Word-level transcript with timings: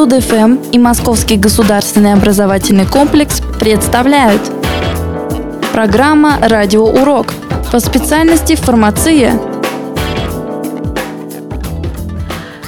Студ-ФМ 0.00 0.70
и 0.72 0.78
Московский 0.78 1.36
государственный 1.36 2.14
образовательный 2.14 2.86
комплекс 2.86 3.42
представляют 3.60 4.40
Программа 5.74 6.38
«Радиоурок» 6.40 7.34
по 7.70 7.80
специальности 7.80 8.54
«Фармация». 8.54 9.38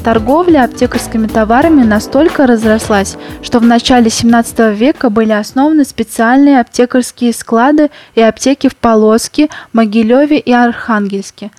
Торговля 0.04 0.64
аптекарскими 0.64 1.26
товарами 1.26 1.82
настолько 1.82 2.46
разрослась, 2.46 3.16
что 3.42 3.60
в 3.60 3.64
начале 3.64 4.10
17 4.10 4.76
века 4.76 5.08
были 5.08 5.32
основаны 5.32 5.86
специальные 5.86 6.60
аптекарские 6.60 7.32
склады 7.32 7.90
и 8.14 8.20
аптеки 8.20 8.68
в 8.68 8.76
Полоцке, 8.76 9.48
Могилеве 9.72 10.38
и 10.38 10.52
Архангельске. 10.52 11.50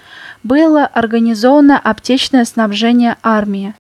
Было 0.44 0.86
организовано 0.86 1.80
аптечное 1.84 2.46
снабжение 2.46 3.18
армии 3.24 3.74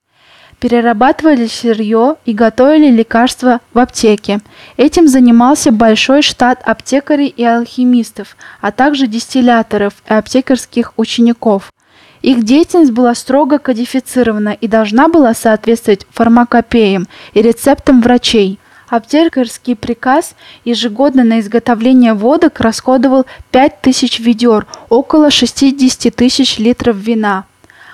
перерабатывали 0.63 1.45
сырье 1.47 2.15
и 2.23 2.31
готовили 2.31 2.89
лекарства 2.89 3.59
в 3.73 3.79
аптеке. 3.79 4.39
Этим 4.77 5.09
занимался 5.09 5.73
большой 5.73 6.21
штат 6.21 6.61
аптекарей 6.63 7.27
и 7.27 7.43
алхимистов, 7.43 8.37
а 8.61 8.71
также 8.71 9.07
дистилляторов 9.07 9.93
и 10.09 10.13
аптекарских 10.13 10.93
учеников. 10.95 11.73
Их 12.21 12.45
деятельность 12.45 12.93
была 12.93 13.13
строго 13.13 13.57
кодифицирована 13.59 14.51
и 14.51 14.69
должна 14.69 15.09
была 15.09 15.33
соответствовать 15.33 16.07
фармакопеям 16.11 17.09
и 17.33 17.41
рецептам 17.41 18.01
врачей. 18.01 18.57
Аптекарский 18.87 19.75
приказ 19.75 20.33
ежегодно 20.63 21.25
на 21.25 21.41
изготовление 21.41 22.13
водок 22.13 22.61
расходовал 22.61 23.25
5000 23.51 24.19
ведер, 24.21 24.65
около 24.87 25.29
60 25.29 26.15
тысяч 26.15 26.57
литров 26.57 26.95
вина. 26.95 27.43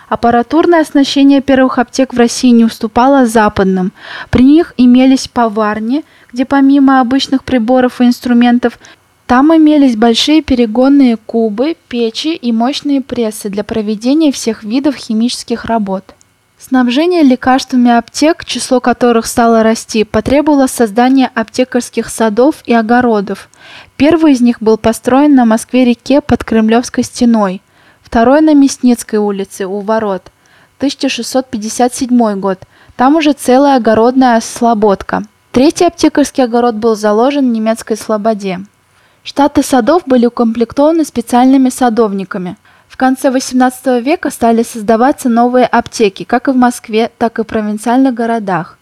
Аппаратурное 0.10 0.82
оснащение 0.82 1.40
первых 1.40 1.78
аптек 1.78 2.14
в 2.14 2.18
России 2.18 2.50
не 2.50 2.66
уступало 2.66 3.28
западным. 3.28 3.94
При 4.32 4.44
них 4.44 4.74
имелись 4.76 5.28
поварни, 5.28 6.04
где 6.34 6.46
помимо 6.46 7.00
обычных 7.00 7.44
приборов 7.44 8.02
и 8.02 8.06
инструментов 8.06 8.80
там 9.28 9.56
имелись 9.56 9.96
большие 9.96 10.42
перегонные 10.42 11.16
кубы, 11.16 11.78
печи 11.88 12.34
и 12.34 12.52
мощные 12.52 13.02
прессы 13.02 13.50
для 13.50 13.64
проведения 13.64 14.32
всех 14.32 14.64
видов 14.64 14.96
химических 14.96 15.66
работ. 15.66 16.16
Снабжение 16.58 17.22
лекарствами 17.22 17.92
аптек, 17.92 18.44
число 18.44 18.80
которых 18.80 19.28
стало 19.28 19.62
расти, 19.62 20.04
потребовало 20.04 20.66
создания 20.66 21.32
аптекарских 21.36 22.10
садов 22.10 22.56
и 22.66 22.74
огородов. 22.74 23.48
Первый 23.96 24.34
из 24.34 24.42
них 24.42 24.60
был 24.60 24.78
построен 24.78 25.36
на 25.36 25.46
Москве-реке 25.46 26.22
под 26.22 26.44
Кремлевской 26.44 27.04
стеной– 27.04 27.62
Второй 28.10 28.42
на 28.42 28.56
Мясницкой 28.56 29.20
улице 29.20 29.68
у 29.68 29.82
ворот. 29.82 30.32
1657 30.78 32.40
год. 32.40 32.58
Там 32.96 33.16
уже 33.18 33.34
целая 33.34 33.76
огородная 33.76 34.42
слободка. 34.42 35.22
Третий 35.52 35.86
аптекарский 35.86 36.44
огород 36.44 36.74
был 36.74 36.96
заложен 36.96 37.48
в 37.48 37.54
немецкой 37.54 37.98
слободе. 37.98 38.62
Штаты 39.22 39.62
садов 39.62 40.08
были 40.08 40.26
укомплектованы 40.26 41.06
специальными 41.06 41.70
садовниками. 41.70 42.58
В 42.88 42.98
конце 42.98 43.30
XVIII 43.30 44.02
века 44.02 44.32
стали 44.32 44.64
создаваться 44.64 45.30
новые 45.30 45.68
аптеки, 45.68 46.24
как 46.24 46.48
и 46.48 46.52
в 46.52 46.56
Москве, 46.56 47.12
так 47.20 47.38
и 47.38 47.44
в 47.44 47.46
провинциальных 47.46 48.16
городах. 48.16 48.80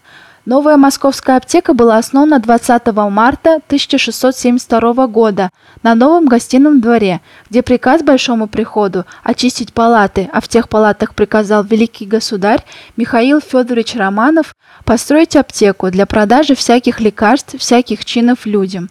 Новая 0.48 0.78
московская 0.78 1.36
аптека 1.36 1.74
была 1.74 1.98
основана 1.98 2.38
20 2.38 2.86
марта 3.10 3.56
1672 3.66 5.06
года 5.06 5.50
на 5.82 5.94
новом 5.94 6.26
гостином 6.26 6.80
дворе, 6.80 7.20
где 7.50 7.62
приказ 7.62 8.02
Большому 8.02 8.46
приходу 8.46 9.04
очистить 9.22 9.74
палаты, 9.74 10.30
а 10.32 10.40
в 10.40 10.48
тех 10.48 10.70
палатах 10.70 11.14
приказал 11.14 11.64
великий 11.64 12.06
государь 12.06 12.64
Михаил 12.96 13.42
Федорович 13.42 13.96
Романов 13.96 14.54
построить 14.86 15.36
аптеку 15.36 15.90
для 15.90 16.06
продажи 16.06 16.54
всяких 16.54 17.00
лекарств, 17.00 17.58
всяких 17.58 18.06
чинов 18.06 18.46
людям. 18.46 18.88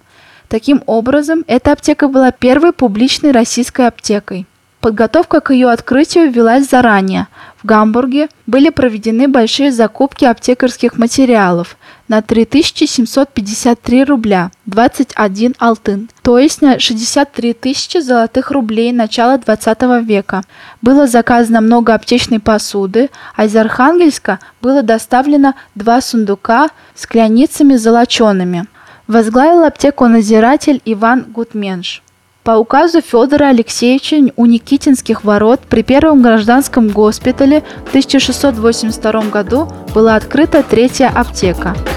Таким 0.49 0.83
образом, 0.85 1.43
эта 1.47 1.71
аптека 1.71 2.07
была 2.07 2.29
первой 2.29 2.71
публичной 2.71 3.31
российской 3.31 3.87
аптекой. 3.87 4.45
Подготовка 4.79 5.41
к 5.41 5.51
ее 5.51 5.69
открытию 5.69 6.31
велась 6.31 6.69
заранее. 6.69 7.27
Гамбурге 7.67 8.29
были 8.47 8.69
проведены 8.69 9.27
большие 9.27 9.73
закупки 9.73 10.23
аптекарских 10.23 10.97
материалов 10.97 11.75
на 12.07 12.21
3753 12.21 14.05
рубля 14.05 14.51
21 14.65 15.53
алтын, 15.59 16.09
то 16.21 16.39
есть 16.39 16.61
на 16.61 16.79
63 16.79 17.53
тысячи 17.53 17.97
золотых 17.99 18.51
рублей 18.51 18.93
начала 18.93 19.37
20 19.37 19.81
века. 20.07 20.43
Было 20.81 21.07
заказано 21.07 21.59
много 21.59 21.93
аптечной 21.93 22.39
посуды, 22.39 23.09
а 23.35 23.45
из 23.45 23.55
Архангельска 23.55 24.39
было 24.61 24.81
доставлено 24.81 25.53
два 25.75 25.99
сундука 25.99 26.69
с 26.95 27.05
кляницами 27.05 27.75
золочеными. 27.75 28.65
Возглавил 29.07 29.65
аптеку 29.65 30.07
надзиратель 30.07 30.81
Иван 30.85 31.25
Гутменш. 31.27 32.01
По 32.47 32.51
указу 32.51 33.01
Федора 33.01 33.49
Алексеевича 33.49 34.31
у 34.37 34.45
Никитинских 34.45 35.25
ворот 35.25 35.59
при 35.67 35.83
первом 35.83 36.21
гражданском 36.21 36.87
госпитале 36.87 37.61
в 37.85 37.89
1682 37.89 39.21
году 39.23 39.67
была 39.93 40.15
открыта 40.15 40.63
третья 40.63 41.09
аптека– 41.09 41.75